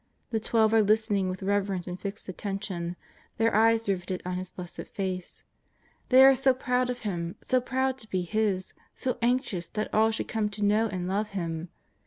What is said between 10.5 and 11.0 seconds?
know